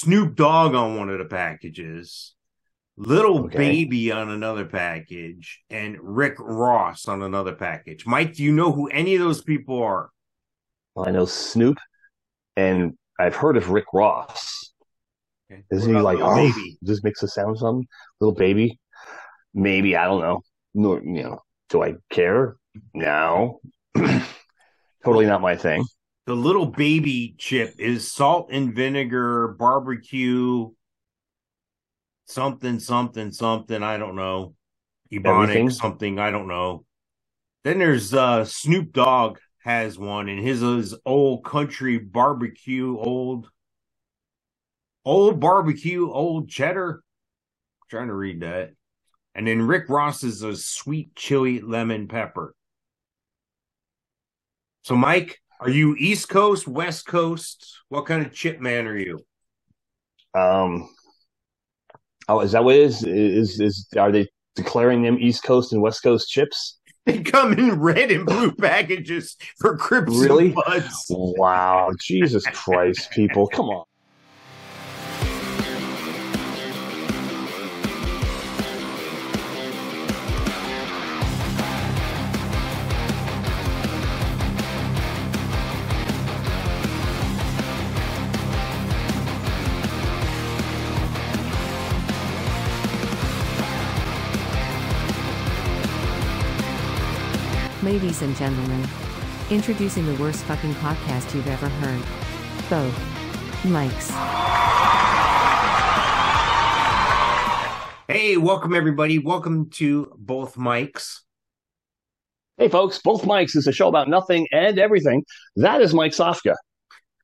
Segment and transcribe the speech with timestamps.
[0.00, 2.34] Snoop Dogg on one of the packages,
[2.96, 3.58] Little Okay.
[3.58, 8.06] Baby on another package, and Rick Ross on another package.
[8.06, 10.08] Mike, do you know who any of those people are?
[10.94, 11.76] Well, I know Snoop,
[12.56, 14.72] and I've heard of Rick Ross.
[15.52, 15.62] Okay.
[15.70, 16.78] Isn't he like, oh, Baby?
[16.82, 17.86] just makes a sound something?
[18.20, 18.78] Little baby?
[19.52, 20.40] Maybe, I don't know.
[20.74, 22.56] No, you know, do I care?
[22.94, 23.60] No.
[25.04, 25.84] totally not my thing.
[26.30, 30.70] The Little Baby chip is salt and vinegar barbecue,
[32.26, 33.82] something, something, something.
[33.82, 34.54] I don't know.
[35.12, 35.70] Ebonic Everything?
[35.70, 36.20] something.
[36.20, 36.84] I don't know.
[37.64, 43.50] Then there's uh Snoop Dogg has one, and his is old country barbecue, old,
[45.04, 47.02] old barbecue, old cheddar.
[47.90, 48.70] trying to read that.
[49.34, 52.54] And then Rick Ross is a sweet chili lemon pepper.
[54.82, 57.76] So, Mike, are you East Coast, West Coast?
[57.90, 59.24] What kind of chip man are you?
[60.34, 60.88] Um,
[62.28, 63.02] oh, is that what it is?
[63.04, 66.78] Is, is, are they declaring them East Coast and West Coast chips?
[67.04, 70.54] They come in red and blue packages for Crips Really?
[71.10, 71.90] Wow.
[72.00, 73.46] Jesus Christ, people.
[73.48, 73.84] Come on.
[98.10, 98.88] Ladies and gentlemen,
[99.50, 102.02] introducing the worst fucking podcast you've ever heard.
[102.68, 104.10] Both Mikes.
[108.08, 109.20] Hey, welcome everybody.
[109.20, 111.22] Welcome to Both Mikes.
[112.58, 115.24] Hey, folks, Both Mikes is a show about nothing and everything.
[115.54, 116.56] That is Mike Sofka.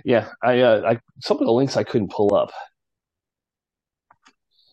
[0.05, 2.51] Yeah, I, uh, I some of the links I couldn't pull up.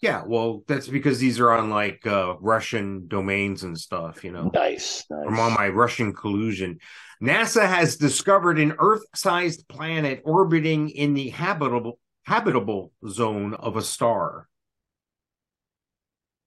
[0.02, 4.50] Yeah, well, that's because these are on like uh Russian domains and stuff, you know.
[4.52, 5.26] Nice, nice.
[5.28, 6.80] I'm my Russian collusion.
[7.22, 14.48] NASA has discovered an Earth-sized planet orbiting in the habitable habitable zone of a star.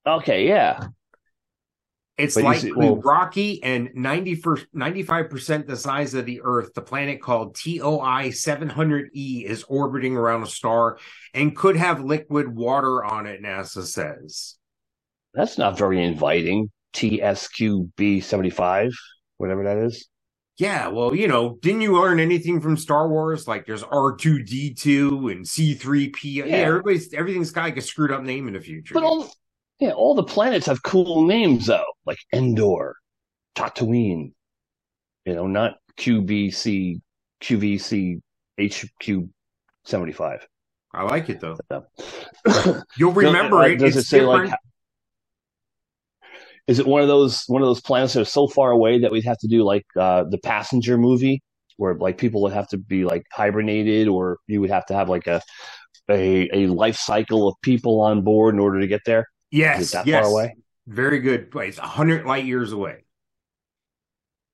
[0.05, 0.87] Okay, yeah.
[2.17, 4.35] It's But likely see- well- rocky and 90
[4.73, 6.73] 95% the size of the Earth.
[6.73, 10.97] The planet called TOI 700E is orbiting around a star
[11.33, 14.55] and could have liquid water on it, NASA says.
[15.33, 16.71] That's not very inviting.
[16.93, 18.91] TSQB seventy five,
[19.35, 20.07] whatever that is.
[20.57, 23.45] Yeah, well, you know, didn't you learn anything from Star Wars?
[23.45, 26.15] Like there's R2D2 and C3P.
[26.23, 26.55] Yeah, Yeah.
[26.55, 28.93] everybody's everything's got like a screwed up name in the future.
[28.93, 29.29] But all
[29.79, 32.95] yeah, all the planets have cool names though, like Endor,
[33.55, 34.31] Tatooine.
[35.25, 37.01] You know, not QBC,
[37.41, 38.21] QVC,
[38.61, 39.29] HQ
[39.83, 40.47] seventy five.
[40.93, 41.57] I like it though.
[42.45, 43.77] Does You'll remember uh, it.
[43.77, 44.51] Does it's it say different.
[44.51, 44.59] like?
[46.67, 49.11] Is it one of those one of those planets that are so far away that
[49.11, 51.41] we'd have to do like uh, the passenger movie,
[51.77, 55.09] where like people would have to be like hibernated, or you would have to have
[55.09, 55.41] like a
[56.09, 59.27] a, a life cycle of people on board in order to get there?
[59.55, 60.23] Yes, that yes.
[60.23, 60.55] far away?
[60.87, 61.77] Very good place.
[61.77, 63.05] hundred light years away.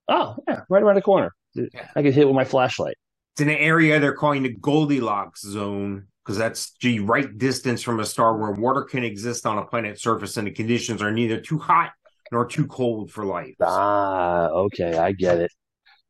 [0.08, 1.34] Oh, yeah, right around the corner.
[1.54, 1.68] Yeah.
[1.96, 2.96] I could hit with my flashlight.
[3.34, 8.06] It's an area they're calling the Goldilocks zone because that's the right distance from a
[8.06, 11.58] star where water can exist on a planet's surface and the conditions are neither too
[11.58, 11.92] hot
[12.32, 13.56] nor too cold for life.
[13.62, 15.52] Ah, okay, I get it.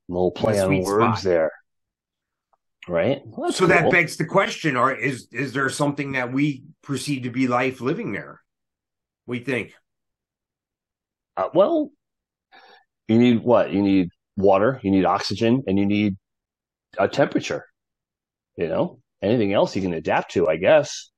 [0.09, 1.23] A little play on words spot.
[1.23, 1.51] there.
[2.87, 3.21] Right?
[3.25, 7.29] Well, so that begs the question: Are is is there something that we perceive to
[7.29, 8.41] be life living there?
[9.25, 9.73] We think.
[11.37, 11.91] Uh, well,
[13.07, 13.71] you need what?
[13.71, 16.17] You need water, you need oxygen, and you need
[16.97, 17.65] a temperature.
[18.57, 21.09] You know, anything else you can adapt to, I guess.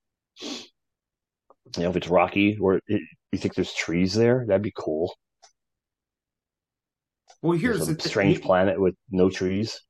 [0.42, 3.02] You know, if it's rocky or it,
[3.32, 5.14] you think there's trees there, that'd be cool.
[7.42, 9.82] Well, here's a strange planet with no trees.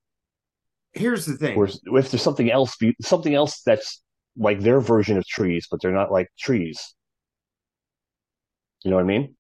[0.94, 1.58] Here's the thing.
[1.58, 4.02] Or if there's something else, something else that's
[4.38, 6.96] like their version of trees, but they're not like trees.
[8.84, 9.36] You know what I mean?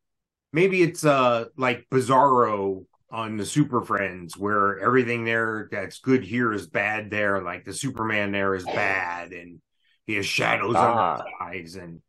[0.52, 6.54] maybe it's uh like Bizarro on the Super Friends, where everything there that's good here
[6.54, 7.42] is bad there.
[7.42, 9.62] Like the Superman there is bad, and
[10.06, 11.14] he has shadows Ah.
[11.14, 12.02] under his eyes, and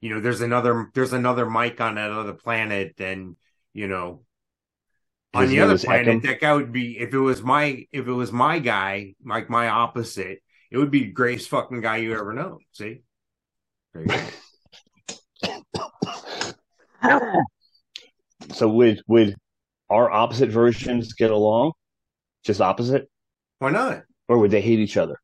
[0.00, 3.36] you know there's another there's another Mike on that other planet, and
[3.74, 4.24] you know
[5.34, 6.22] on the other planet Ekam.
[6.22, 9.68] that guy would be if it was my if it was my guy like my
[9.68, 10.42] opposite
[10.72, 13.02] it would be the greatest fucking guy you ever know see
[13.94, 15.86] there you go.
[18.52, 19.36] So would would
[19.90, 21.72] our opposite versions get along?
[22.44, 23.10] Just opposite,
[23.58, 25.16] why not or would they hate each other?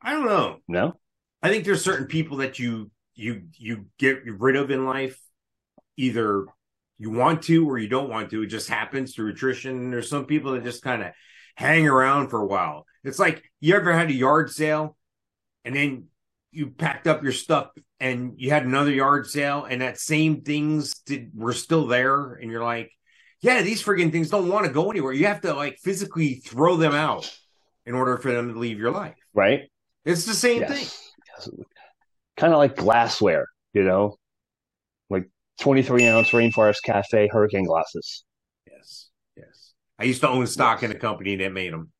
[0.00, 0.94] i don't know No.
[1.42, 5.20] I think there's certain people that you you you get rid of in life,
[5.96, 6.46] either
[6.98, 8.42] you want to or you don't want to.
[8.42, 9.76] It just happens through attrition.
[9.76, 11.12] And there's some people that just kind of
[11.56, 12.86] hang around for a while.
[13.04, 14.96] It's like you ever had a yard sale
[15.64, 16.06] and then
[16.50, 21.00] you packed up your stuff and you had another yard sale and that same things
[21.00, 22.90] did were still there and you're like,
[23.40, 25.12] yeah, these friggin' things don't want to go anywhere.
[25.12, 27.32] You have to like physically throw them out
[27.86, 29.14] in order for them to leave your life.
[29.34, 29.70] Right?
[30.04, 30.86] It's the same thing.
[30.86, 31.10] Yes.
[31.36, 31.50] yes.
[32.36, 34.16] Kind of like glassware, you know,
[35.10, 35.28] like
[35.60, 38.24] 23 ounce Rainforest Cafe hurricane glasses.
[38.66, 39.74] Yes, yes.
[39.98, 41.92] I used to own stock in a company that made them.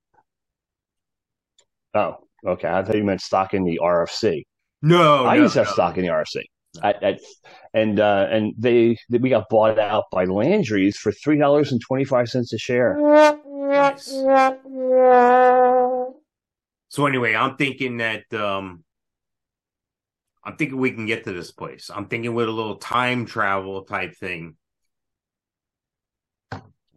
[1.95, 2.69] Oh, okay.
[2.69, 4.43] I thought you meant stock in the RFC.
[4.83, 5.73] No, I no, used to have no.
[5.73, 6.43] stock in the RFC.
[6.83, 7.19] I, I,
[7.75, 12.05] and uh, and they we got bought out by Landry's for three dollars and twenty
[12.05, 12.97] five cents a share.
[13.47, 14.09] Nice.
[16.91, 18.85] So anyway, I'm thinking that um
[20.45, 21.91] I'm thinking we can get to this place.
[21.95, 24.57] I'm thinking with a little time travel type thing.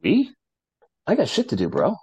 [0.02, 0.32] Me?
[1.06, 1.96] I got shit to do, bro.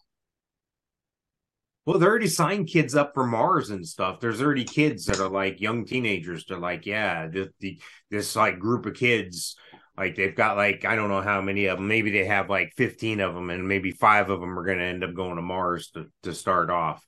[1.88, 4.20] Well, they're already signed kids up for Mars and stuff.
[4.20, 6.44] There's already kids that are like young teenagers.
[6.44, 7.81] They're like, yeah, the, the
[8.11, 9.56] this like group of kids,
[9.96, 11.88] like they've got like I don't know how many of them.
[11.88, 14.85] Maybe they have like 15 of them, and maybe five of them are going to
[14.85, 17.02] end up going to Mars to to start off.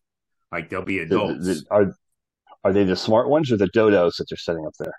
[0.51, 1.45] Like they'll be adults.
[1.45, 1.93] the- are
[2.65, 4.95] are they the smart ones or the dodos that they're setting up there?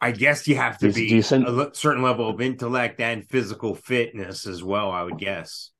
[0.00, 3.28] I guess you have to Do be do send- a certain level of intellect and
[3.28, 4.92] physical fitness as well.
[4.92, 5.72] I would guess.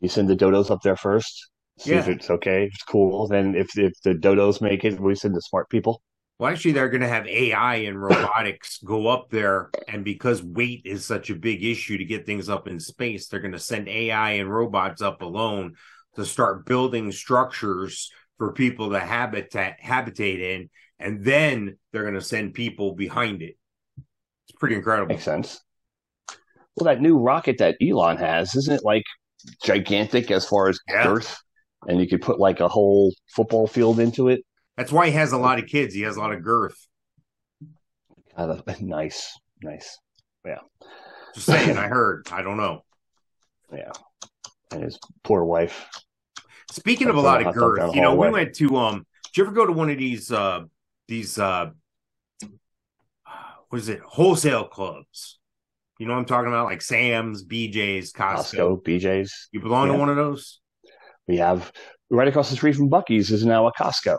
[0.00, 2.14] You send the dodos up there first, see if Yeah.
[2.14, 3.26] it's okay, if it's cool.
[3.28, 6.02] Then if if the dodos make it, we send the smart people.
[6.38, 10.82] Well, actually, they're going to have AI and robotics go up there, and because weight
[10.84, 13.88] is such a big issue to get things up in space, they're going to send
[13.88, 15.74] AI and robots up alone
[16.16, 22.20] to start building structures for people to habitat habitate in, and then they're going to
[22.20, 23.56] send people behind it.
[24.48, 25.14] It's pretty incredible.
[25.14, 25.60] Makes sense.
[26.76, 29.04] Well, that new rocket that Elon has, isn't it like
[29.64, 31.04] gigantic as far as Yeah.
[31.04, 31.36] girth?
[31.88, 34.44] And you could put like a whole football field into it.
[34.76, 35.94] That's why he has a lot of kids.
[35.94, 36.76] He has a lot of girth.
[38.36, 39.98] Uh, nice, nice.
[40.44, 40.60] Yeah.
[41.34, 42.28] Just saying, I heard.
[42.32, 42.84] I don't know.
[43.72, 43.92] Yeah.
[44.70, 45.86] And his poor wife.
[46.70, 49.06] Speaking of a lot of girth, you know, we went to um.
[49.26, 50.62] Did you ever go to one of these uh
[51.08, 51.70] these uh
[53.68, 55.38] what is it wholesale clubs?
[55.98, 58.54] You know what I'm talking about, like Sam's, BJ's, Costco.
[58.54, 59.48] Costco, BJ's.
[59.52, 60.60] You belong to one of those?
[61.26, 61.72] We have
[62.10, 64.18] right across the street from Bucky's is now a Costco.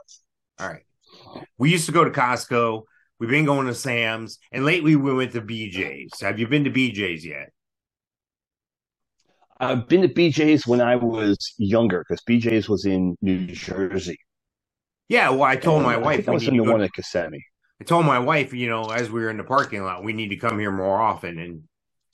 [0.60, 0.84] All right.
[1.58, 2.84] We used to go to Costco.
[3.20, 6.20] We've been going to Sam's, and lately we went to BJ's.
[6.22, 7.50] Have you been to BJ's yet?
[9.58, 14.18] I've been to BJ's when I was younger because BJ's was in New Jersey.
[15.08, 15.30] Yeah.
[15.30, 17.46] Well, I told And my I wife I was in to the one at Kissimmee.
[17.80, 20.30] I told my wife, you know, as we were in the parking lot, we need
[20.30, 21.64] to come here more often, and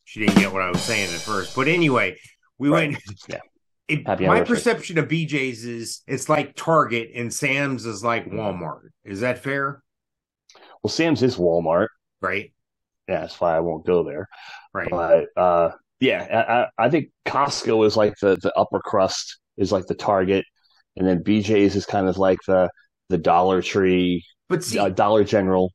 [0.06, 1.56] she didn't get what I was saying at first.
[1.56, 2.18] But anyway,
[2.60, 2.92] we Right.
[2.92, 3.04] went.
[3.28, 3.40] Yeah.
[3.92, 8.40] It, my perception of BJ's is it's like Target and Sam's is like Mm-hmm.
[8.40, 8.90] Walmart.
[9.04, 9.84] Is that fair?
[10.84, 11.88] Well, Sam's is Walmart.
[12.22, 12.54] Right.
[13.08, 14.28] Yeah, that's why I won't go there.
[14.74, 14.90] Right.
[14.90, 16.26] But uh, yeah,
[16.78, 20.46] I, I I think Costco is like the, the upper crust is like the Target,
[20.96, 22.70] and then BJ's is kind of like the
[23.10, 25.72] the Dollar Tree, But see, uh, Dollar General.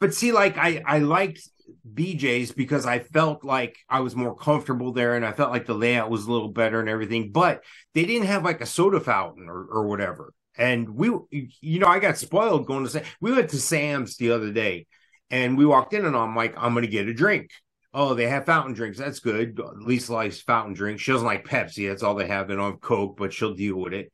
[0.00, 1.48] but see, like I I liked
[1.88, 5.74] BJ's because I felt like I was more comfortable there, and I felt like the
[5.74, 7.32] layout was a little better and everything.
[7.32, 10.32] But they didn't have like a soda fountain or or whatever.
[10.56, 11.10] And we,
[11.60, 14.86] you know, I got spoiled going to say we went to Sam's the other day,
[15.30, 17.50] and we walked in, and I'm like, I'm gonna get a drink.
[17.92, 18.98] Oh, they have fountain drinks.
[18.98, 19.60] That's good.
[19.76, 21.02] Lisa likes fountain drinks.
[21.02, 21.88] She doesn't like Pepsi.
[21.88, 22.46] That's all they have.
[22.46, 24.12] They don't have Coke, but she'll deal with it.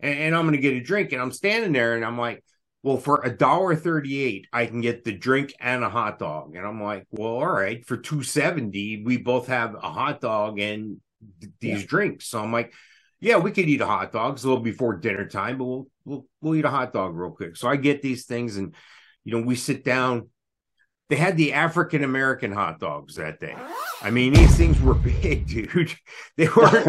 [0.00, 1.12] And, and I'm going to get a drink.
[1.12, 2.42] And I'm standing there and I'm like,
[2.82, 6.56] well, for a dollar thirty-eight, I can get the drink and a hot dog.
[6.56, 10.58] And I'm like, well, all right, for two seventy, we both have a hot dog
[10.58, 11.00] and
[11.40, 11.86] th- these Yeah.
[11.86, 12.26] drinks.
[12.26, 12.72] So I'm like,
[13.20, 14.34] yeah, we could eat a hot dog.
[14.34, 17.30] It's a little before dinner time, but we'll we'll we'll eat a hot dog real
[17.30, 17.56] quick.
[17.56, 18.74] So I get these things, and
[19.24, 20.28] you know, we sit down.
[21.12, 23.54] They had the African American hot dogs that day.
[24.00, 25.94] I mean, these things were big, dude.
[26.38, 26.86] They weren't.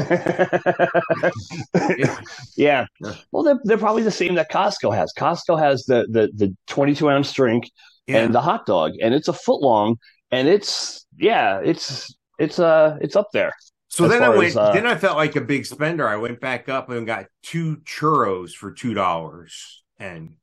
[1.98, 2.22] yeah.
[2.56, 2.86] Yeah.
[3.34, 5.12] Well, they're, they're probably the same that Costco has.
[5.12, 7.70] Costco has the the the 22 ounce drink
[8.08, 8.20] Yeah.
[8.20, 9.98] and the hot dog, and it's a foot long,
[10.32, 13.52] and it's yeah, it's it's uh it's up there.
[13.90, 14.46] So then I went.
[14.52, 16.08] as, uh, then I felt like a big spender.
[16.08, 20.36] I went back up and got two churros for two dollars, and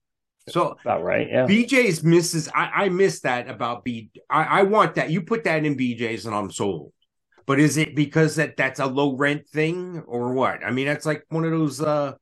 [0.49, 1.47] so About right, yeah.
[1.47, 2.49] BJ's misses.
[2.55, 4.11] I, I miss that about B.
[4.29, 5.11] I, I want that.
[5.11, 6.93] You put that in BJ's, and I'm sold.
[7.47, 10.65] But is it because that that's a low rent thing or what?
[10.65, 11.81] I mean, that's like one of those.
[11.81, 12.15] uh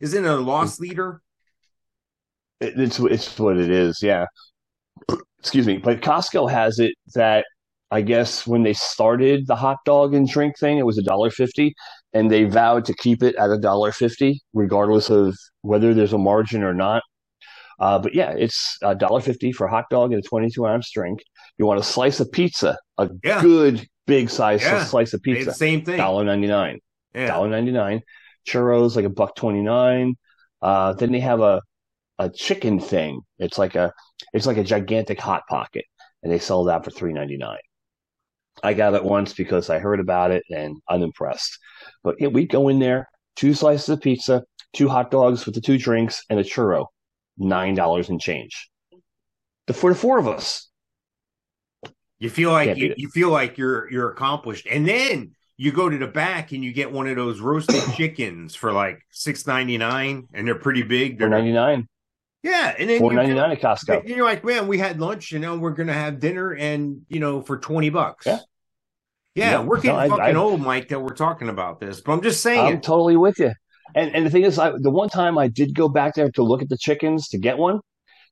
[0.00, 1.20] Isn't it a loss leader?
[2.60, 4.26] It- it's it's what it is, yeah.
[5.40, 7.44] Excuse me, but Costco has it that
[7.90, 11.30] I guess when they started the hot dog and drink thing, it was a dollar
[11.30, 11.74] fifty,
[12.12, 16.18] and they vowed to keep it at a dollar fifty, regardless of whether there's a
[16.18, 17.02] margin or not.
[17.80, 20.90] Uh, but yeah, it's a dollar fifty for a hot dog and a twenty-two ounce
[20.92, 21.20] drink.
[21.58, 23.40] You want a slice of pizza, a Yeah.
[23.42, 24.84] good big size Yeah.
[24.84, 25.96] slice of pizza, same thing.
[25.96, 26.80] dollar ninety nine.
[27.14, 27.28] Yeah.
[27.28, 28.02] dollar ninety nine.
[28.46, 30.14] Churros like a buck twenty nine.
[30.62, 31.60] Uh, then they have a
[32.18, 33.20] a chicken thing.
[33.38, 33.92] It's like a
[34.32, 35.84] it's like a gigantic hot pocket,
[36.22, 37.58] and they sell that for three ninety nine.
[38.62, 41.58] I got it once because I heard about it and I'm impressed.
[42.04, 45.60] But yeah, we go in there, two slices of pizza, two hot dogs with the
[45.60, 46.86] two drinks, and a churro,
[47.38, 48.68] nine dollars and change.
[49.66, 50.68] The for the four of us.
[52.18, 55.98] You feel like you, you feel like you're you're accomplished, and then you go to
[55.98, 60.28] the back and you get one of those roasted chickens for like six ninety nine,
[60.32, 61.18] and they're pretty big.
[61.18, 61.86] They're ninety nine.
[62.42, 64.08] yeah, and then Four ninety nine at Costco.
[64.08, 67.42] you're like, man, we had lunch, and now we're gonna have dinner, and you know,
[67.42, 68.26] for twenty bucks.
[68.26, 68.38] Yeah.
[69.34, 70.88] yeah, we're getting no, I- fucking I- old, Mike.
[70.88, 73.52] That we're talking about this, but I'm just saying, I'm totally with you.
[73.94, 76.42] And and the thing is, I, the one time I did go back there to
[76.42, 77.80] look at the chickens to get one,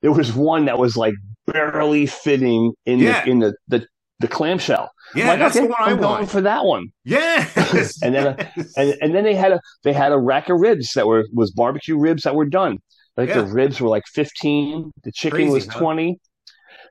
[0.00, 1.14] there was one that was like
[1.46, 3.24] barely fitting in Yeah.
[3.24, 3.86] the in the the,
[4.20, 4.90] the clamshell.
[5.14, 6.86] Yeah, like, that's okay, the one I I'm going for that one.
[7.04, 8.72] Yes, And then, uh, Yes.
[8.76, 11.50] And and then they had a they had a rack of ribs that were was
[11.52, 12.78] barbecue ribs that were done.
[13.16, 13.42] Like Yeah.
[13.42, 15.78] the ribs were like 15, the chicken Crazy, was huh?
[15.80, 16.18] 20.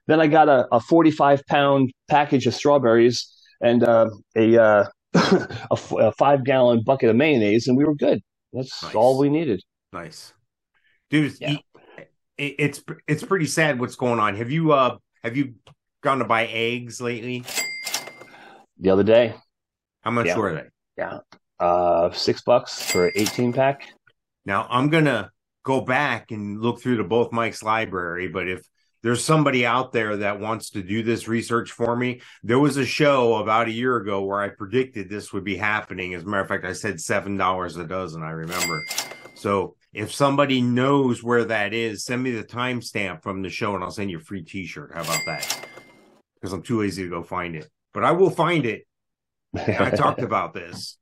[0.08, 3.28] Then I got a, a 45 pound package of strawberries
[3.62, 7.96] and uh, a uh, a, f- a five gallon bucket of mayonnaise, and we were
[7.96, 8.22] good.
[8.54, 8.96] That's Nice.
[8.96, 9.64] all we needed.
[9.94, 10.34] nice,
[11.10, 11.34] dude.
[11.40, 11.56] Yeah.
[12.38, 14.36] it- it's it's pretty sad what's going on.
[14.36, 15.56] Have you uh have you
[16.02, 17.44] gone to buy eggs lately?
[18.80, 19.36] The other day,
[20.02, 20.38] How much Yeah.
[20.38, 20.68] were they?
[20.98, 21.20] Yeah,
[21.60, 23.88] uh, six bucks for an 18 pack.
[24.46, 25.30] Now I'm gonna
[25.64, 28.62] go back and look through the both Mike's library, but if
[29.04, 32.86] there's somebody out there that wants to do this research for me, there was a
[32.86, 36.14] show about a year ago where I predicted this would be happening.
[36.14, 38.24] As a matter of fact, I said seven dollars a dozen.
[38.24, 38.84] I remember.
[39.36, 43.84] So if somebody knows where that is, send me the timestamp from the show, and
[43.84, 44.92] I'll send you a free T-shirt.
[44.94, 45.66] How about that?
[46.36, 48.88] Because I'm too lazy to go find it, but I will find it.
[49.56, 50.98] I talked about this.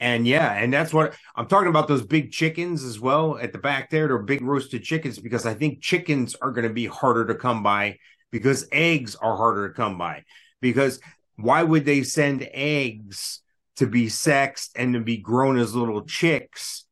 [0.00, 3.58] And yeah, and that's what I'm talking about those big chickens as well at the
[3.58, 4.08] back there.
[4.08, 7.62] They're big roasted chickens because I think chickens are going to be harder to come
[7.62, 7.98] by
[8.32, 10.24] because eggs are harder to come by.
[10.60, 11.00] Because
[11.36, 13.40] why would they send eggs
[13.76, 16.84] to be sexed and to be grown as little chicks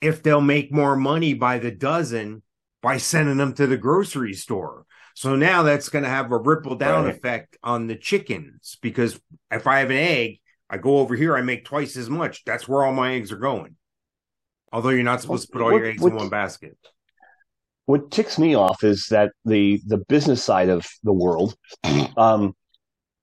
[0.00, 2.42] if they'll make more money by the dozen
[2.82, 4.86] by sending them to the grocery store?
[5.14, 7.06] So now that's going to have a ripple down Right.
[7.06, 9.18] effect on the chickens because
[9.50, 10.40] if I have an egg,
[10.70, 12.44] I go over here, I make twice as much.
[12.44, 13.76] That's where all my eggs are going.
[14.72, 16.76] Although you're not supposed to put all What- your eggs in one basket.
[17.86, 21.54] what ticks me off is that the the business side of the world
[22.16, 22.54] um,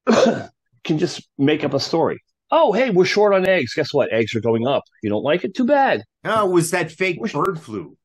[0.08, 2.22] can just make up a story.
[2.52, 3.74] Oh, hey, we're short on eggs.
[3.74, 4.12] Guess what?
[4.12, 4.84] Eggs are going up.
[5.02, 5.56] You don't like it?
[5.56, 6.04] Too bad.
[6.24, 7.98] No, it was that fake Which- bird flu.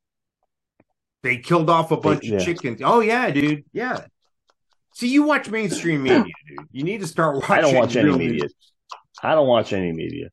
[1.23, 2.37] They killed off a bunch yeah.
[2.37, 2.81] of chickens.
[2.85, 3.64] Oh yeah, dude.
[3.73, 4.05] Yeah.
[4.95, 6.66] See, you watch mainstream media, dude.
[6.71, 7.50] You need to start watching.
[7.52, 8.43] I don't watch any media.
[8.43, 8.55] news.
[9.23, 10.28] I don't watch any media.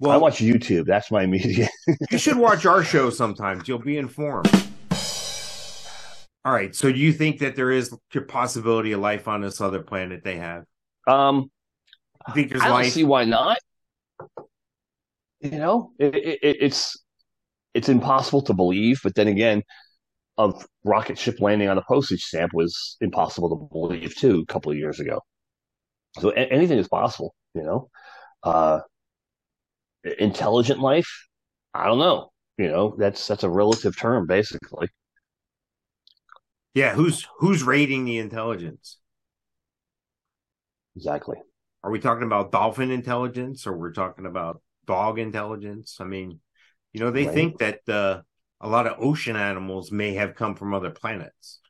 [0.00, 0.86] Well, I watch YouTube.
[0.86, 1.68] That's my media.
[2.10, 3.66] you should watch our show sometimes.
[3.66, 4.48] You'll be informed.
[6.44, 6.74] All right.
[6.74, 10.22] So, do you think that there is a possibility of life on this other planet
[10.24, 10.64] they have?
[11.08, 11.50] um,
[12.28, 12.92] You think there's I don't life?
[12.92, 13.58] see why not.
[15.40, 16.96] You know, it, it, it- it's
[17.74, 19.62] it's impossible to believe, but then again,
[20.38, 20.52] a
[20.84, 24.78] rocket ship landing on a postage stamp was impossible to believe too a couple of
[24.78, 25.20] years ago.
[26.18, 27.90] So anything is possible, you know.
[28.42, 28.80] Uh,
[30.18, 31.28] intelligent life,
[31.74, 32.30] I don't know.
[32.56, 34.88] You know, that's that's a relative term, basically.
[36.74, 36.94] yeah.
[36.94, 38.98] Who's who's rating the intelligence?
[40.96, 41.38] Exactly.
[41.82, 45.96] Are we talking about dolphin intelligence or we're talking about dog intelligence?
[46.00, 46.40] I mean,
[46.92, 47.26] you know, they Right.
[47.26, 48.22] think that uh,
[48.60, 51.60] a lot of ocean animals may have come from other planets.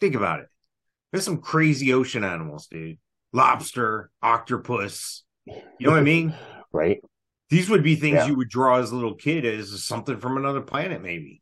[0.00, 0.48] Think about it.
[1.12, 2.98] There's some crazy ocean animals, dude.
[3.32, 5.24] Lobster, octopus.
[5.46, 6.34] You know what I mean?
[6.70, 7.00] Right.
[7.48, 8.26] These would be things Yeah.
[8.26, 11.40] you would draw as a little kid as something from another planet, maybe.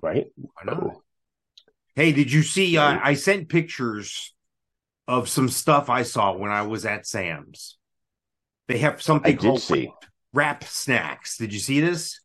[0.00, 0.28] Right.
[0.36, 0.96] Why not?
[1.94, 2.78] Hey, did you see?
[2.78, 4.34] Uh, I sent pictures
[5.06, 7.76] of some stuff I saw when I was at Sam's.
[8.68, 9.92] They have something did called
[10.32, 11.36] Rap Snacks.
[11.36, 12.20] Did you see this?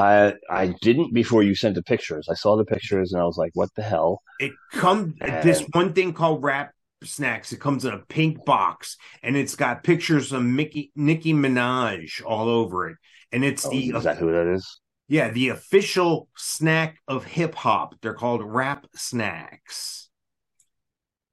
[0.00, 2.28] I I didn't before you sent the pictures.
[2.30, 5.92] I saw the pictures and I was like, "What the hell?" It come this one
[5.92, 6.72] thing called Rap
[7.04, 7.52] Snacks.
[7.52, 12.48] It comes in a pink box and it's got pictures of Mickey Nicki Minaj all
[12.48, 12.96] over it.
[13.32, 14.80] And it's Oh, the is that who that is?
[15.08, 17.94] yeah the official snack of hip hop.
[18.00, 20.08] They're called Rap Snacks.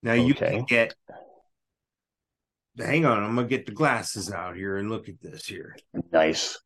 [0.03, 0.49] Now you Okay.
[0.51, 0.95] can get.
[2.77, 5.75] Hang on, I'm gonna get the glasses out here and look at this here.
[6.11, 6.59] Nice.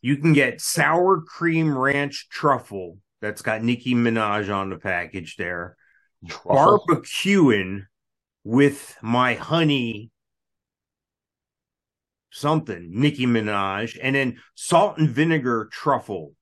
[0.00, 5.76] You can get sour cream ranch truffle that's got Nicki Minaj on the package there.
[6.28, 6.84] Truffle.
[6.88, 7.82] Barbecuing
[8.44, 10.10] with my honey
[12.30, 16.34] something, Nicki Minaj, and then salt and vinegar truffle.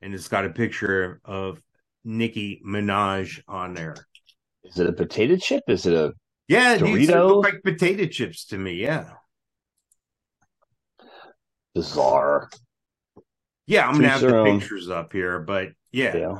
[0.00, 1.62] And it's got a picture of
[2.04, 3.94] Nicki Minaj on there.
[4.64, 5.64] Is it a potato chip?
[5.68, 6.12] Is it a
[6.48, 7.42] Yeah, Dorito?
[7.42, 8.74] like potato chips to me.
[8.74, 9.10] Yeah.
[11.74, 12.50] bizarre?
[13.66, 14.60] Yeah, I'm gonna have the own.
[14.60, 16.16] pictures up here, but yeah.
[16.16, 16.38] Yeah.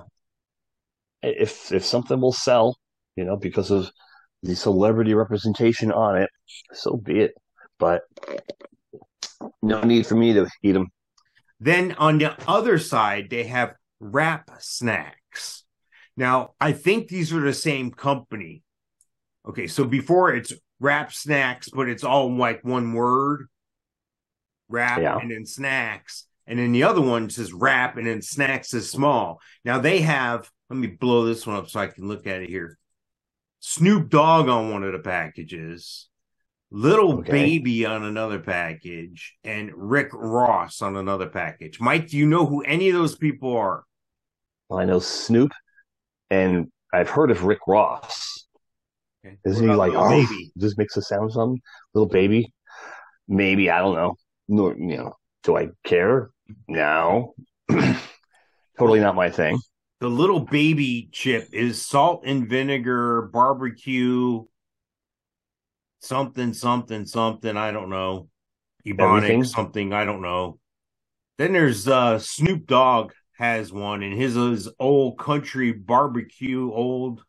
[1.22, 2.76] If if something will sell,
[3.16, 3.90] you know, because of
[4.42, 6.30] the celebrity representation on it,
[6.72, 7.34] so be it.
[7.78, 8.02] But
[9.62, 10.88] no need for me to eat them.
[11.60, 15.64] Then on the other side, they have Rap Snacks.
[16.16, 18.62] Now, I think these are the same company.
[19.48, 23.46] Okay, so before it's Rap Snacks, but it's all like one word
[24.68, 25.18] wrap Yeah.
[25.18, 26.26] and then snacks.
[26.46, 29.40] And then the other one says wrap and then snacks is small.
[29.64, 32.48] Now they have, let me blow this one up so I can look at it
[32.48, 32.78] here.
[33.60, 36.08] Snoop Dogg on one of the packages,
[36.74, 37.30] Little Okay.
[37.30, 41.78] Baby on another package, and Rick Ross on another package.
[41.78, 43.84] Mike, do you know who any of those people are?
[44.70, 45.52] Well, I know Snoop,
[46.30, 48.46] and I've heard of Rick Ross.
[49.24, 49.36] Okay.
[49.44, 50.50] Isn't he like, oh, Baby?
[50.56, 51.60] just makes a sound something?
[51.92, 52.54] Little baby?
[53.28, 54.16] Maybe, I don't know.
[54.48, 56.30] No, you know, do I care?
[56.68, 57.34] No.
[58.78, 59.58] totally not my thing.
[60.00, 64.44] The little baby chip is salt and vinegar barbecue,
[66.00, 67.56] something, something, something.
[67.56, 68.28] I don't know.
[68.86, 69.44] Ebonic Everything?
[69.44, 69.92] something.
[69.92, 70.58] I don't know.
[71.38, 77.24] Then there's uh Snoop Dogg has one, and his is old country barbecue, old,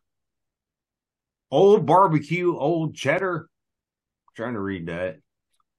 [1.50, 3.48] old barbecue, old cheddar.
[4.36, 5.18] trying to read that.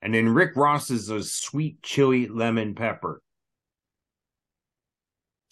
[0.02, 3.22] And then Rick Ross is a sweet chili lemon pepper.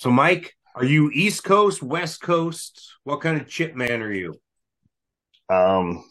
[0.04, 2.92] So, Mike, are you East Coast, West Coast?
[3.06, 4.34] What kind of chip man are you?
[5.50, 6.04] Um,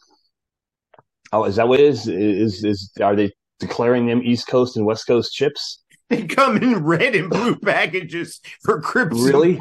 [1.31, 2.09] oh, is that what it is?
[2.09, 5.83] Is is are they declaring them East Coast and West Coast chips?
[6.09, 9.59] They come in red and blue packages for Crips Really?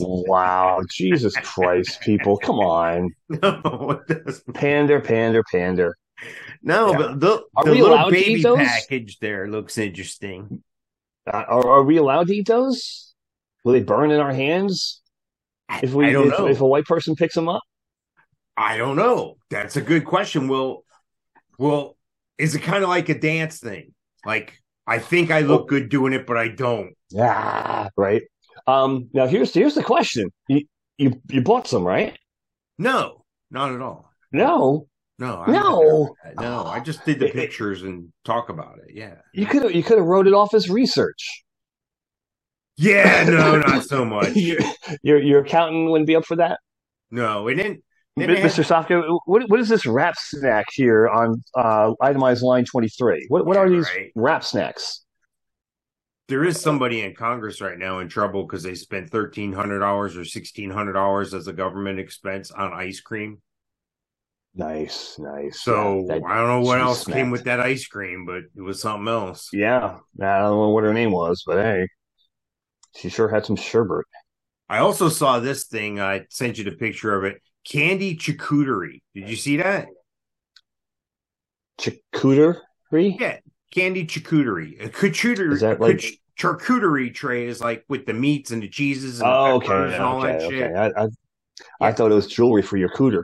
[0.00, 4.00] Wow, Jesus Christ, people, come on, No,
[4.54, 5.96] pander, pander, pander.
[6.64, 6.98] No, Yeah.
[6.98, 10.64] but the, the little allowed to eat baby package there looks interesting.
[11.32, 13.07] Uh, are, are we allowed to eat those?
[13.68, 15.02] Will they burn in our hands
[15.82, 17.60] if we if, if a white person picks them up?
[18.56, 19.36] I don't know.
[19.50, 20.48] That's a good question.
[20.48, 20.84] Well,
[21.58, 21.98] well,
[22.38, 23.92] is it kind of like a dance thing?
[24.24, 24.54] Like
[24.86, 26.94] I think I look good doing it, but I don't.
[27.10, 28.22] Yeah, right.
[28.66, 30.62] Um, now here's here's the question: you
[30.96, 32.18] you you bought some, right?
[32.78, 34.10] No, not at all.
[34.32, 36.14] No, No, I No.
[36.40, 36.64] no.
[36.64, 38.94] I just did the pictures and talk about it.
[38.94, 41.44] Yeah, you could you could have wrote it off as research.
[42.78, 43.24] Yeah.
[43.28, 44.34] No, not so much.
[44.34, 44.58] your,
[45.02, 46.60] your your accountant wouldn't be up for that.
[47.10, 47.82] No, and then
[48.16, 48.64] Then they had- Mr.
[48.64, 53.26] Sofka, what, what is this Rap Snack here on uh, itemized line 23?
[53.28, 54.10] What, what are these right.
[54.14, 55.04] Rap Snacks?
[56.28, 60.14] there is somebody in Congress right now in trouble because they spent thirteen hundred dollars
[60.14, 63.40] or sixteen hundred dollars as a government expense on ice cream.
[64.54, 65.62] Nice, nice.
[65.62, 68.60] So Yeah, that- I don't know what else came with that ice cream, but it
[68.60, 69.48] was something else.
[69.54, 71.86] yeah, I don't know what her name was, but hey,
[72.98, 74.04] she sure had some sherbet.
[74.68, 76.00] I also saw this thing.
[76.00, 77.40] I sent you the picture of it.
[77.64, 79.00] Candy charcuterie.
[79.14, 79.86] Did you see that?
[81.80, 82.56] Charcuterie?
[82.92, 83.38] Yeah,
[83.72, 84.84] candy charcuterie.
[84.84, 89.20] A charcuterie, Is that like- charcuterie tray is like with the meats and the cheeses
[89.20, 90.56] and Oh, the okay, and all okay, that okay.
[90.58, 90.74] shit.
[90.76, 93.22] I, I, I thought it was jewelry for your cooter.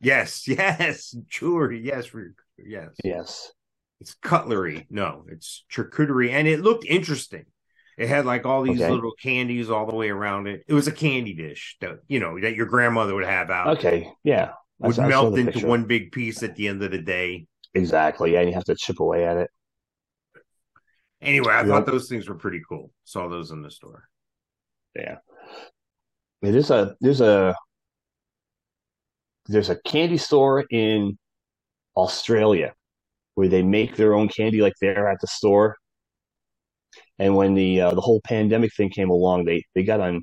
[0.00, 1.80] Yes, yes, jewelry.
[1.82, 2.90] Yes, for, yes.
[3.02, 3.52] Yes.
[4.00, 4.86] It's cutlery.
[4.90, 7.46] No, it's charcuterie, and it looked interesting.
[7.96, 8.90] It had like all these Okay.
[8.90, 10.62] little candies all the way around it.
[10.68, 13.78] It was a candy dish that you know that your grandmother would have out.
[13.78, 14.12] Okay.
[14.22, 14.52] Yeah.
[14.82, 15.66] I Would I melt into picture.
[15.66, 17.46] one big piece at the end of the day.
[17.72, 18.34] Exactly.
[18.34, 19.50] Yeah, and you have to chip away at it.
[21.22, 22.90] Anyway, I thought those things were pretty cool.
[23.04, 24.04] Saw those in the store.
[24.94, 25.16] Yeah.
[26.42, 27.54] there's a there's a
[29.46, 31.16] there's a candy store in
[31.96, 32.74] Australia
[33.34, 35.76] where they make their own candy like they're at the store.
[37.18, 40.22] And when the uh, the whole pandemic thing came along, they they got on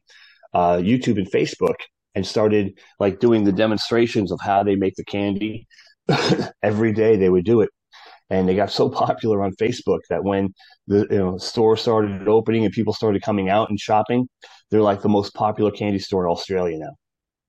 [0.53, 1.75] uh, YouTube and Facebook
[2.15, 5.67] and started like doing the demonstrations of how they make the candy.
[6.63, 7.69] Every day they would do it,
[8.29, 10.53] and they got so popular on Facebook that when
[10.88, 14.27] the you know store started opening and people started coming out and shopping,
[14.69, 16.91] they're like the most popular candy store in Australia now.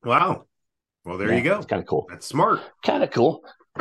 [0.04, 0.44] Wow.
[1.04, 1.56] Well, there Yeah, you go.
[1.56, 2.06] It's kind of cool.
[2.08, 2.60] That's smart.
[2.84, 3.42] Kind of cool.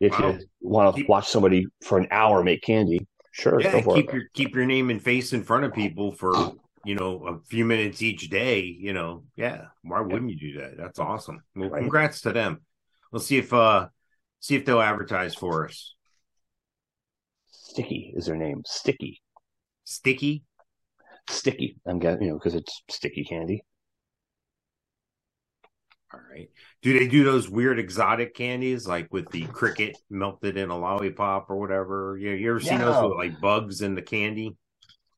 [0.00, 0.32] if Wow.
[0.32, 4.08] you want to watch somebody for an hour make candy, sure, Yeah, go for keep
[4.08, 4.14] it.
[4.14, 6.32] your keep your name and face in front of people for
[6.84, 8.60] you know a few minutes each day.
[8.60, 9.66] You know, yeah.
[9.82, 10.76] Why wouldn't you do that?
[10.76, 11.42] That's awesome.
[11.54, 11.80] Well, Right.
[11.80, 12.62] congrats to them.
[13.12, 13.88] We'll see if uh
[14.40, 15.94] see if they'll advertise for us.
[17.50, 18.62] Sticky is their name.
[18.66, 19.20] Sticky,
[19.84, 20.44] Sticky.
[21.28, 21.76] sticky.
[21.86, 23.64] I'm getting you know because it's sticky candy.
[26.12, 26.48] All right.
[26.84, 31.48] Do they do those weird exotic candies like with the cricket melted in a lollipop
[31.48, 32.18] or whatever?
[32.20, 34.54] You, you ever seen those with like bugs in the candy?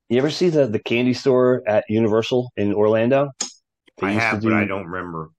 [0.09, 3.31] You ever see the the candy store at Universal in Orlando?
[3.99, 5.31] They I have, do- but I don't remember.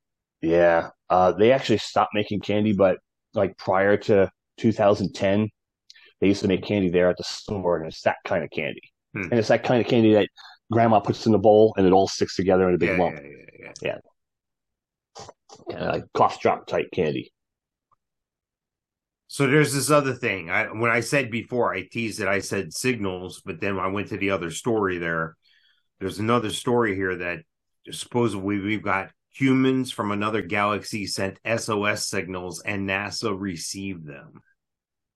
[0.41, 2.97] Yeah, uh, they actually stopped making candy, but
[3.33, 5.47] like prior to 2010,
[6.19, 8.81] they used to make candy there at the store, and it's that kind of candy.
[9.15, 9.29] Hmm.
[9.31, 10.27] And it's that kind of candy that
[10.73, 13.15] grandma puts in a bowl and it all sticks together in a big Yeah, lump,
[13.15, 13.97] yeah, yeah, yeah.
[15.69, 17.31] Of like cough drop type candy.
[19.27, 20.49] So there's this other thing.
[20.49, 22.27] I when I said before, I teased it.
[22.27, 25.35] I said signals, but then I went to the other story there.
[25.99, 27.39] There's another story here that
[27.91, 34.41] supposedly we've got humans from another galaxy sent SOS signals and NASA received them.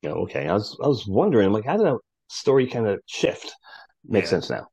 [0.02, 3.54] You okay, I was I was wondering, like, how did that story kind of shift?
[4.04, 4.30] Makes Yeah.
[4.30, 4.68] sense now.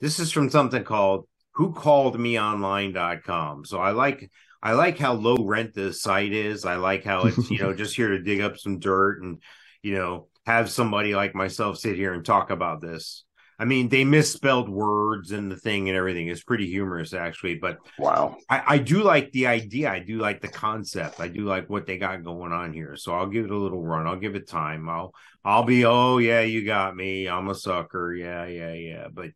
[0.00, 1.26] This is from something called
[1.56, 3.64] whocalledmeonline.com.
[3.64, 4.30] So I like
[4.62, 6.64] I like how low rent this site is.
[6.64, 9.42] I like how it's, you know, just here to dig up some dirt and,
[9.82, 13.24] you know, have somebody like myself sit here and talk about this.
[13.58, 16.28] I mean, they misspelled words and the thing and everything.
[16.28, 18.36] It's pretty humorous actually, but Wow.
[18.48, 19.90] I, I do like the idea.
[19.90, 21.20] I do like the concept.
[21.20, 22.96] I do like what they got going on here.
[22.96, 24.06] So I'll give it a little run.
[24.06, 24.88] I'll give it time.
[24.88, 25.12] I'll
[25.44, 27.28] I'll be, oh yeah, you got me.
[27.28, 28.14] I'm a sucker.
[28.14, 29.08] Yeah, yeah, yeah.
[29.12, 29.30] But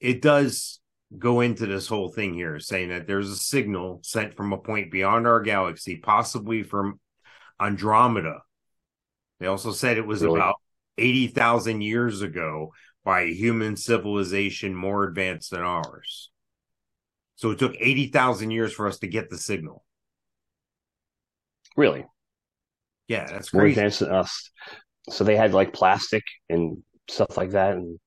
[0.00, 0.80] it does
[1.18, 4.90] go into this whole thing here, saying that there's a signal sent from a point
[4.90, 7.00] beyond our galaxy, possibly from
[7.60, 8.42] Andromeda.
[9.40, 10.36] They also said it was Really?
[10.38, 10.56] about
[10.98, 12.72] 80,000 years ago
[13.04, 16.30] by a human civilization more advanced than ours.
[17.36, 19.84] So it took 80,000 years for us to get the signal.
[21.76, 22.06] Really?
[23.08, 23.58] Yeah, that's great.
[23.58, 23.80] More crazy.
[23.80, 24.50] advanced than us.
[25.10, 27.98] So they had like plastic and stuff like that, and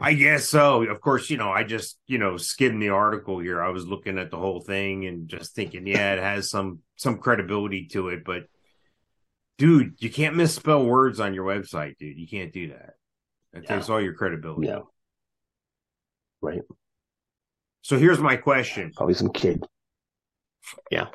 [0.00, 0.82] I guess so.
[0.82, 3.62] Of course, you know, I just, you know, skimmed the article here.
[3.62, 7.18] I was looking at the whole thing and just thinking, yeah, it has some some
[7.18, 8.44] credibility to it, but
[9.58, 12.18] dude, you can't misspell words on your website, dude.
[12.18, 12.94] You can't do that.
[13.52, 13.76] That Yeah.
[13.76, 14.66] takes all your credibility.
[14.66, 14.80] yeah,
[16.40, 16.62] right.
[17.82, 18.92] So here's my question.
[18.96, 19.62] Probably some kid.
[20.90, 21.08] Yeah.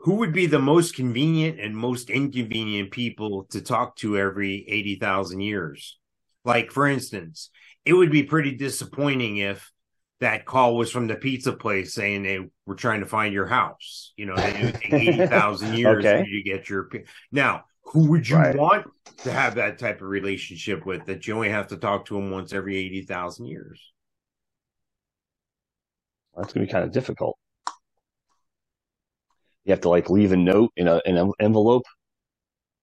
[0.00, 5.40] Who would be the most convenient and most inconvenient people to talk to every 80,000
[5.40, 5.98] years?
[6.44, 7.50] Like, for instance,
[7.84, 9.70] it would be pretty disappointing if
[10.20, 14.12] that call was from the pizza place saying they were trying to find your house.
[14.16, 16.10] You know, they would take 80,000 years Okay.
[16.10, 16.90] for you to get your.
[17.30, 18.52] Now, who would you Right.
[18.52, 18.86] want
[19.24, 22.30] to have that type of relationship with that you only have to talk to them
[22.30, 23.92] once every 80,000 years?
[26.34, 27.36] That's gonna be kind of difficult.
[29.64, 31.84] You have to like leave a note in a in an envelope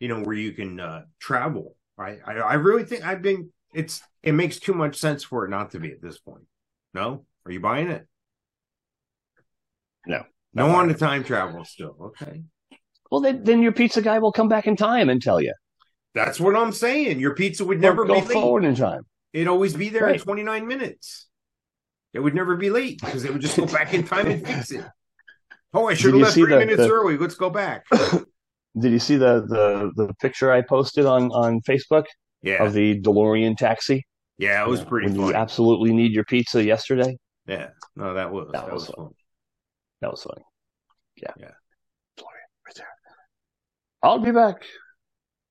[0.00, 1.76] you know, where you can uh, travel.
[1.96, 2.18] Right.
[2.26, 5.70] I, I really think I've been, it's, it makes too much sense for it not
[5.72, 6.44] to be at this point.
[6.94, 7.24] No?
[7.46, 8.06] Are you buying it?
[10.06, 10.24] No.
[10.54, 11.94] No on the time travel still.
[12.00, 12.42] Okay.
[13.10, 15.54] Well, then, then your pizza guy will come back in time and tell you.
[16.14, 17.20] That's what I'm saying.
[17.20, 18.32] Your pizza would never go be late.
[18.32, 19.02] forward in time.
[19.32, 21.28] It'd always be there in 29 minutes.
[22.14, 24.70] It would never be late because it would just go back in time and fix
[24.72, 24.84] it.
[25.72, 27.16] Oh, I should have left three the- minutes the- early.
[27.16, 27.86] Let's go back.
[28.78, 32.04] Did you see the the the picture I posted on on Facebook
[32.42, 34.04] Yeah, of the DeLorean taxi?
[34.38, 37.16] yeah, it was pretty you absolutely need your pizza yesterday.
[37.46, 39.12] yeah, no, that was That that, was was.
[40.00, 40.44] That was funny.
[41.16, 41.32] Yeah.
[41.36, 41.54] Yeah.
[42.16, 42.88] DeLorean, right there.
[44.02, 44.62] I'll be back.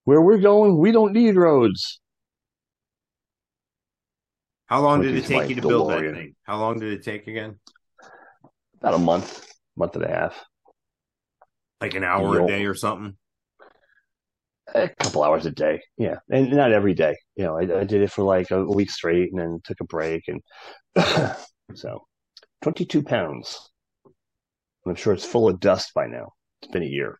[0.06, 2.00] Where we're going, we don't need roads.
[4.66, 6.36] How long did it take you to build that thing?
[6.44, 7.60] How long did it take again?
[8.82, 10.46] About a month, month and a half,
[11.82, 12.46] Like an hour Yo.
[12.46, 13.16] a day or something?
[14.76, 15.82] a couple hours a day.
[15.98, 17.18] Yeah, and not every day.
[17.36, 19.86] You know, I, I did it for like a week straight, and then took a
[19.86, 20.42] break, and
[21.76, 22.06] so
[22.62, 23.70] twenty-two pounds.
[24.86, 26.34] I'm sure it's full of dust by now.
[26.62, 27.20] It's been a year.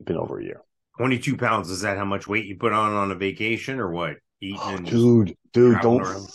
[0.00, 0.60] It's been over a year.
[0.98, 1.70] 22 pounds.
[1.70, 4.16] Is that how much weight you put on on a vacation or what?
[4.40, 6.02] Eating oh, and just- dude, dude, don't.
[6.02, 6.28] around.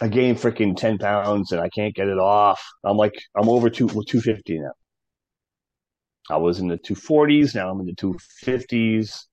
[0.00, 2.62] I gained freaking ten pounds and I can't get it off.
[2.84, 4.72] I'm like, I'm over two two fifty now.
[6.30, 7.54] I was in the two forties.
[7.54, 9.26] Now I'm in the two fifties.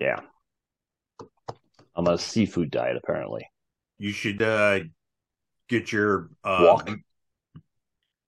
[0.00, 0.20] Yeah,
[1.96, 3.46] I'm on a seafood diet apparently.
[3.98, 4.80] you should uh
[5.68, 6.90] get your uh Walk.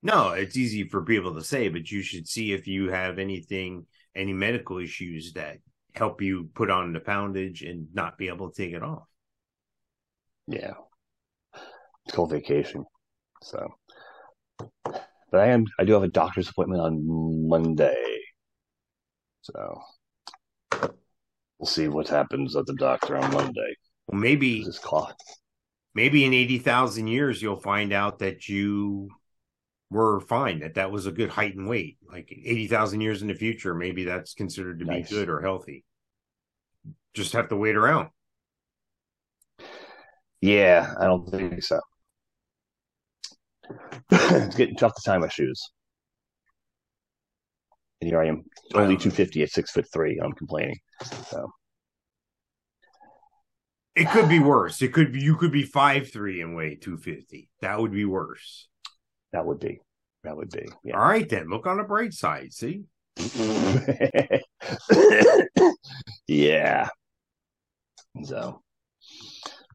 [0.02, 3.86] no it's easy for people to say but you should see if you have anything
[4.14, 5.58] any medical issues that
[5.94, 9.06] help you put on the poundage and not be able to take it off
[10.46, 10.74] Yeah,
[12.04, 12.84] it's called vacation.
[13.42, 13.74] So,
[15.30, 15.66] but I am.
[15.78, 18.20] I do have a doctor's appointment on Monday.
[19.42, 19.80] So
[21.58, 23.74] we'll see what happens at the doctor on Monday.
[24.08, 25.14] well maybe This is cough.
[25.94, 29.08] maybe in 80,000 years you'll find out that you
[29.90, 33.34] were fine that that was a good height and weight like 80,000 years in the
[33.34, 35.08] future maybe that's considered to Nice.
[35.08, 35.84] be good or healthy
[37.14, 38.08] just have to wait around
[40.42, 41.80] Yeah, I don't think so.
[44.10, 45.70] It's getting tough to tie my shoes.
[48.00, 50.18] And here I am, only 250 at six foot three.
[50.22, 50.78] I'm complaining.
[51.28, 51.50] So,
[53.94, 54.82] It could be worse.
[54.82, 57.48] It could be you could be five three and weigh two fifty.
[57.62, 58.68] That would be worse.
[59.32, 59.80] that would be,
[60.24, 62.52] that would be, All right, then look on the bright side.
[62.52, 62.84] See,
[63.16, 64.38] yeah.
[66.28, 66.88] yeah.
[68.24, 68.62] So,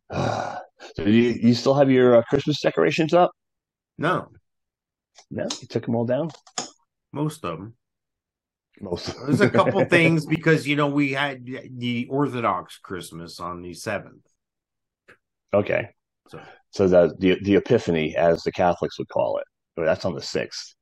[0.11, 0.59] so
[0.97, 3.31] you, you still have your uh, Christmas decorations up?
[4.01, 4.29] No,
[5.29, 6.29] No, you took them all down?
[7.13, 7.73] most of them.
[8.79, 9.13] Most.
[9.25, 14.25] There's a couple things because you know we had the Orthodox Christmas on the seventh.
[15.53, 15.89] Okay.
[16.29, 16.39] So
[16.71, 19.43] So the, the the Epiphany, as the Catholics would call it,
[19.77, 20.73] or that's on the sixth,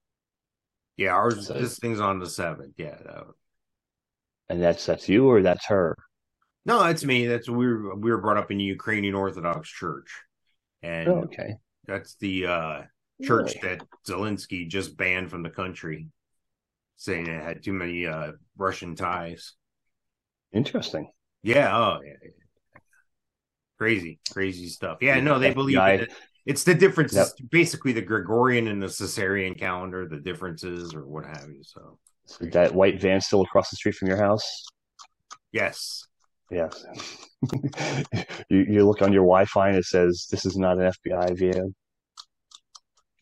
[0.98, 2.76] yeah, ours So- this thing's on the seventh.
[2.78, 3.26] Yeah, that-
[4.50, 5.96] and that's that's you or that's her.
[6.66, 7.28] no, that's me.
[7.28, 10.10] That's we were we were brought up in the Ukrainian Orthodox Church,
[10.84, 11.56] and Oh, okay.
[11.86, 12.82] that's the uh
[13.22, 13.78] church Really?
[13.78, 16.08] that Zelensky just banned from the country,
[16.98, 19.54] saying it had too many uh Russian ties.
[20.54, 21.12] Interesting.
[21.44, 21.76] Yeah.
[21.78, 22.30] Oh, yeah.
[23.78, 24.98] Crazy, crazy stuff.
[25.02, 25.20] Yeah.
[25.20, 26.12] No, they believe it.
[26.46, 27.14] It's the difference.
[27.14, 27.28] Yep.
[27.52, 31.62] Basically, the Gregorian and the Caesarean calendar, the differences or what have you.
[31.64, 31.98] So,
[32.42, 34.66] Is that white van still across the street from your house?
[35.52, 36.06] yes.
[36.52, 36.84] Yes.
[38.50, 41.76] you you look on your Wi-Fi and it says this is not an FBI van.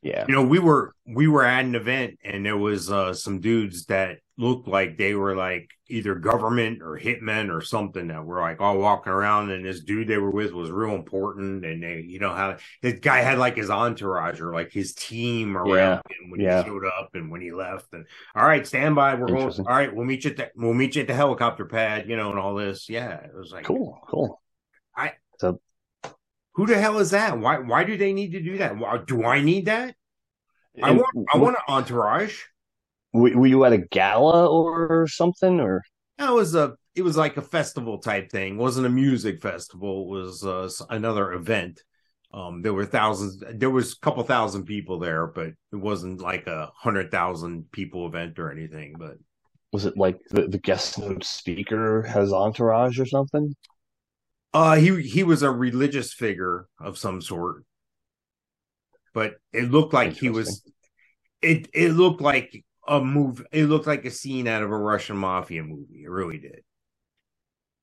[0.01, 0.25] Yeah.
[0.27, 3.85] You know, we were we were at an event and there was uh some dudes
[3.87, 8.61] that looked like they were like either government or hitmen or something that were like
[8.61, 12.19] all walking around and this dude they were with was real important and they you
[12.19, 15.95] know how this guy had like his entourage or like his team around Yeah.
[16.23, 16.61] him when Yeah.
[16.61, 18.05] he showed up and when he left and
[18.35, 20.95] all right stand by we're going all right we'll meet you at the we'll meet
[20.95, 23.99] you at the helicopter pad you know and all this yeah it was like Cool.
[24.07, 24.39] Cool.
[26.57, 28.75] Who the hell is that why why do they need to do that
[29.07, 29.95] do I need that
[30.83, 32.41] I want I want an entourage.
[33.13, 35.59] Were, were you at a gala or something?
[35.59, 35.83] Or
[36.17, 38.55] That was a it was like a festival type thing.
[38.55, 40.03] It wasn't a music festival.
[40.03, 41.81] It was uh, another event.
[42.33, 43.41] Um, there were thousands.
[43.53, 48.05] There was a couple thousand people there, but it wasn't like a hundred thousand people
[48.05, 48.95] event or anything.
[48.99, 49.17] But
[49.71, 53.55] was it like the, the guest speaker has entourage or something?
[54.53, 57.63] Uh, he he was a religious figure of some sort.
[59.13, 60.63] But it looked like he was.
[61.41, 63.45] It it looked like a move.
[63.51, 66.03] It looked like a scene out of a Russian mafia movie.
[66.03, 66.61] It really did.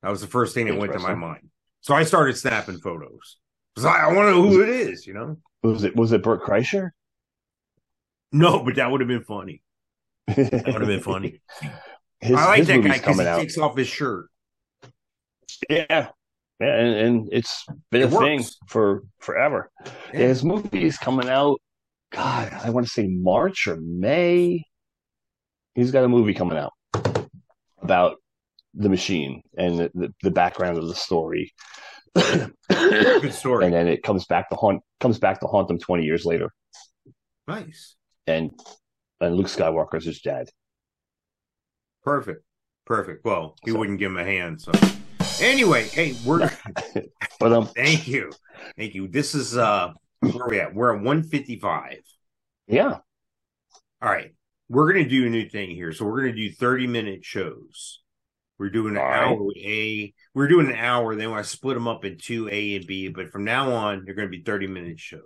[0.01, 1.49] That was the first thing that went to my mind.
[1.81, 3.37] So I started snapping photos.
[3.75, 5.37] 'Cause I, I want to know who it is, you know?
[5.61, 6.91] Was it was it Bert Kreischer?
[8.31, 9.61] No, but that would have been funny.
[10.27, 11.41] That would have been funny.
[12.21, 13.39] His, I like that guy because he out.
[13.39, 14.29] takes off his shirt.
[15.69, 16.07] Yeah,
[16.59, 19.69] yeah, and, and it's been It a thing for forever.
[20.13, 20.19] Yeah.
[20.27, 21.59] His movie's coming out.
[22.11, 24.63] God, I want to say March or May.
[25.73, 26.71] He's got a movie coming out
[27.81, 28.17] about
[28.73, 31.53] the machine and the, the, the background of the story.
[32.15, 33.65] and Good story.
[33.65, 36.49] And then it comes back to haunt comes back to haunt them 20 years later.
[37.47, 37.95] nice.
[38.27, 38.51] And
[39.19, 40.47] and Luke Skywalker's his dad.
[42.03, 42.43] Perfect.
[42.85, 43.25] Perfect.
[43.25, 44.61] Well, he So- wouldn't give him a hand.
[44.61, 44.71] So,
[45.41, 46.49] anyway, hey, we're
[47.39, 48.31] But um thank you,
[48.77, 49.07] thank you.
[49.07, 50.73] This is uh, where are we at?
[50.73, 51.99] We're at one fifty five.
[52.67, 52.99] yeah,
[54.01, 54.33] All right,
[54.69, 55.91] we're gonna do a new thing here.
[55.93, 58.01] So we're gonna do thirty minute shows.
[58.57, 59.23] We're doing an All right.
[59.27, 60.13] hour with A.
[60.33, 61.13] We're doing an hour.
[61.15, 63.09] Then I split them up into A and B.
[63.09, 65.21] But from now on, they're going to be thirty minute shows.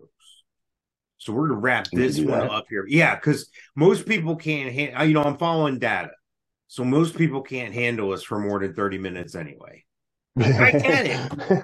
[1.20, 2.50] So we're going to wrap this one that.
[2.50, 2.86] up here.
[2.88, 4.74] Yeah, because most people can't.
[4.74, 6.10] Han- you know, I'm following data,
[6.70, 9.84] so most people can't handle us for more than thirty minutes anyway.
[10.40, 11.64] I get it.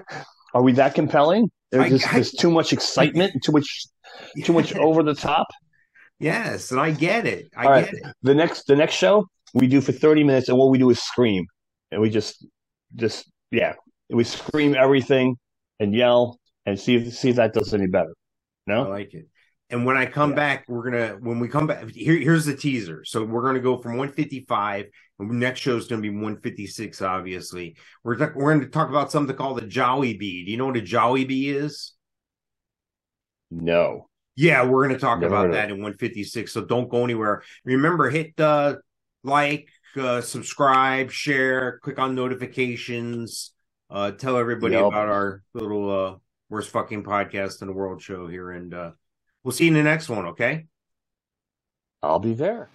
[0.54, 1.50] Are we that compelling?
[1.72, 3.68] There's, I- just, I- too much excitement, too much
[4.44, 5.48] too much over the top.
[6.20, 7.48] yes, and I get it.
[7.58, 7.86] I All right.
[7.86, 8.04] get it.
[8.22, 11.02] The next the next show we do for 30 minutes, and what we do is
[11.02, 11.46] scream,
[11.92, 12.46] and we just
[12.96, 13.74] just yeah,
[14.10, 15.36] we scream everything
[15.80, 18.14] and yell and see if see if that does any better.
[18.68, 19.28] No, I like it.
[19.71, 20.36] And when I come Yeah.
[20.36, 22.17] back, we're gonna when we come back here.
[22.17, 23.04] Here's the teaser.
[23.04, 24.86] So we're gonna go from 155.
[25.19, 27.01] Next show is gonna be 156.
[27.01, 30.45] Obviously, we're talk- we're gonna talk about something called the Jowie Bee.
[30.45, 31.93] Do you know what a Jowie Bee is?
[33.51, 34.10] no.
[34.38, 36.51] Yeah, we're gonna talk Never about that in 156.
[36.51, 37.41] So don't go anywhere.
[37.63, 38.75] Remember, hit uh,
[39.23, 43.54] like, uh, subscribe, share, click on notifications.
[43.89, 44.84] Uh, tell everybody Yep.
[44.88, 46.17] about our little uh,
[46.49, 48.91] worst fucking podcast in the world show here, and uh,
[49.46, 50.26] we'll see you in the next one.
[50.26, 50.66] Okay.
[52.04, 52.68] I'll be there.